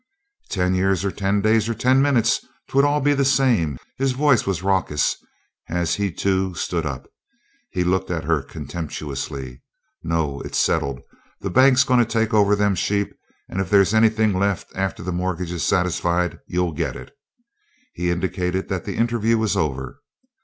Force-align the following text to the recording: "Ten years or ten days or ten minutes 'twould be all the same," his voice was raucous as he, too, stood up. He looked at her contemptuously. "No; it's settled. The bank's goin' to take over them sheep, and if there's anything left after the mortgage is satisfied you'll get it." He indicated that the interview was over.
"Ten 0.49 0.73
years 0.73 1.05
or 1.05 1.11
ten 1.11 1.41
days 1.41 1.69
or 1.69 1.75
ten 1.75 2.01
minutes 2.01 2.39
'twould 2.67 3.03
be 3.05 3.11
all 3.11 3.15
the 3.15 3.23
same," 3.23 3.77
his 3.99 4.13
voice 4.13 4.47
was 4.47 4.63
raucous 4.63 5.15
as 5.69 5.93
he, 5.93 6.11
too, 6.11 6.55
stood 6.55 6.87
up. 6.87 7.07
He 7.69 7.83
looked 7.83 8.09
at 8.09 8.23
her 8.23 8.41
contemptuously. 8.41 9.61
"No; 10.01 10.41
it's 10.41 10.57
settled. 10.57 11.01
The 11.41 11.51
bank's 11.51 11.83
goin' 11.83 11.99
to 11.99 12.05
take 12.05 12.33
over 12.33 12.55
them 12.55 12.73
sheep, 12.73 13.13
and 13.47 13.61
if 13.61 13.69
there's 13.69 13.93
anything 13.93 14.33
left 14.33 14.75
after 14.75 15.03
the 15.03 15.11
mortgage 15.11 15.51
is 15.51 15.61
satisfied 15.61 16.39
you'll 16.47 16.73
get 16.73 16.95
it." 16.95 17.15
He 17.93 18.09
indicated 18.09 18.69
that 18.69 18.85
the 18.85 18.95
interview 18.97 19.37
was 19.37 19.55
over. 19.55 20.01